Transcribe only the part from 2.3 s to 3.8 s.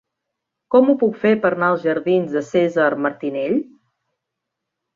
de Cèsar Martinell?